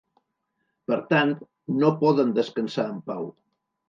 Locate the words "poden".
1.99-2.31